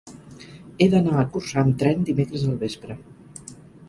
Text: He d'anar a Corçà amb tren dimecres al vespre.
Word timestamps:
He 0.77 0.85
d'anar 0.93 1.19
a 1.19 1.25
Corçà 1.35 1.59
amb 1.63 1.77
tren 1.83 2.01
dimecres 2.07 2.47
al 2.47 2.57
vespre. 2.65 2.97